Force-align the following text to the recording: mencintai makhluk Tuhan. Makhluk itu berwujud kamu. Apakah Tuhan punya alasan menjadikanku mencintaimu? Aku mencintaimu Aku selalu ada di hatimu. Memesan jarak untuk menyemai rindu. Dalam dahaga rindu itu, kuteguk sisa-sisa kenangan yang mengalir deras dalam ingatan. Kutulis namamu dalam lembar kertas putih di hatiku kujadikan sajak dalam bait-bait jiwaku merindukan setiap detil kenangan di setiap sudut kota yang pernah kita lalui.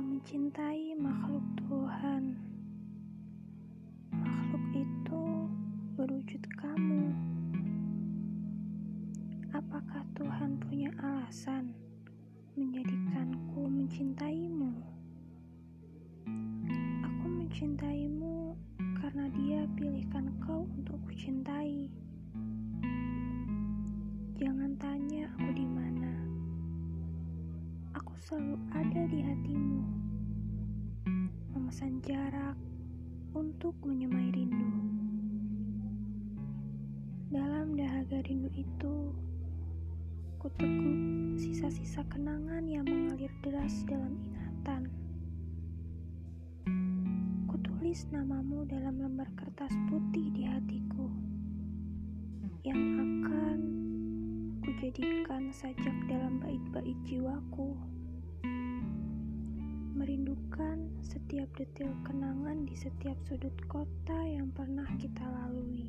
mencintai 0.00 0.96
makhluk 0.96 1.44
Tuhan. 1.68 2.32
Makhluk 4.08 4.64
itu 4.72 5.24
berwujud 6.00 6.40
kamu. 6.56 7.12
Apakah 9.52 10.00
Tuhan 10.16 10.56
punya 10.64 10.88
alasan 10.96 11.76
menjadikanku 12.56 13.68
mencintaimu? 13.68 14.80
Aku 17.04 17.26
mencintaimu 17.28 18.56
Aku 28.00 28.16
selalu 28.16 28.56
ada 28.72 29.02
di 29.12 29.20
hatimu. 29.20 29.84
Memesan 31.52 32.00
jarak 32.00 32.56
untuk 33.36 33.76
menyemai 33.84 34.32
rindu. 34.32 34.72
Dalam 37.28 37.76
dahaga 37.76 38.24
rindu 38.24 38.48
itu, 38.56 39.12
kuteguk 40.40 40.96
sisa-sisa 41.44 42.00
kenangan 42.08 42.64
yang 42.64 42.88
mengalir 42.88 43.28
deras 43.44 43.84
dalam 43.84 44.16
ingatan. 44.16 44.88
Kutulis 47.52 48.08
namamu 48.08 48.64
dalam 48.64 48.96
lembar 48.96 49.28
kertas 49.36 49.76
putih 49.92 50.32
di 50.32 50.48
hatiku 50.48 50.99
kujadikan 54.90 55.54
sajak 55.54 55.94
dalam 56.10 56.42
bait-bait 56.42 56.98
jiwaku 57.06 57.78
merindukan 59.94 60.90
setiap 60.98 61.46
detil 61.54 61.94
kenangan 62.02 62.66
di 62.66 62.74
setiap 62.74 63.14
sudut 63.22 63.54
kota 63.70 64.18
yang 64.26 64.50
pernah 64.50 64.90
kita 64.98 65.22
lalui. 65.22 65.79